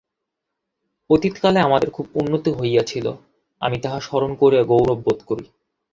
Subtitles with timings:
[1.09, 3.05] অতীতকালে আমাদের খুব উন্নতি হইয়াছিল,
[3.61, 5.45] আমি তাহা স্মরণ করিয়া গৌরব বোধ করি।